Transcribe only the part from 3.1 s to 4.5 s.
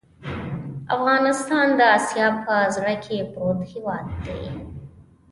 پروت هېواد دی.